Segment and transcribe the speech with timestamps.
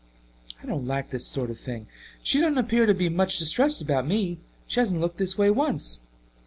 [0.63, 1.85] I don't like this sort of thing.
[2.23, 6.01] She doesn't appear to be much distressed about me she hasn't looked this way once.